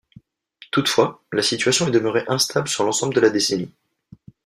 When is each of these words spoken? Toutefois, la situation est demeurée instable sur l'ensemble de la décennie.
Toutefois, 0.71 1.21
la 1.31 1.43
situation 1.43 1.85
est 1.87 1.91
demeurée 1.91 2.25
instable 2.27 2.67
sur 2.67 2.83
l'ensemble 2.83 3.13
de 3.13 3.19
la 3.19 3.29
décennie. 3.29 3.71